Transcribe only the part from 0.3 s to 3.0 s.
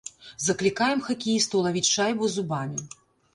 Заклікаем хакеістаў лавіць шайбу зубамі.